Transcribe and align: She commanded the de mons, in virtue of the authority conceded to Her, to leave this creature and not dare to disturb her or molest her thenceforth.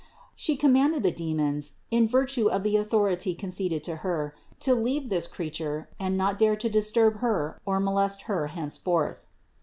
She 0.35 0.57
commanded 0.57 1.03
the 1.03 1.11
de 1.11 1.31
mons, 1.35 1.73
in 1.91 2.07
virtue 2.07 2.47
of 2.49 2.63
the 2.63 2.75
authority 2.75 3.35
conceded 3.35 3.83
to 3.83 3.97
Her, 3.97 4.33
to 4.61 4.73
leave 4.73 5.09
this 5.09 5.27
creature 5.27 5.89
and 5.99 6.17
not 6.17 6.39
dare 6.39 6.55
to 6.55 6.69
disturb 6.69 7.17
her 7.17 7.61
or 7.67 7.79
molest 7.79 8.23
her 8.23 8.49
thenceforth. 8.55 9.27